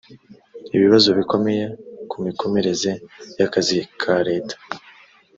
[0.75, 1.63] ibibazo bikomeye
[2.09, 2.91] ku mikomereze
[3.39, 4.55] y akazi ka leta